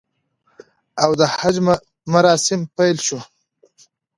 او 1.03 1.11
د 1.19 1.21
حج 1.35 1.55
مراسم 2.13 2.61
پیل 2.75 2.97
شو 3.05 3.19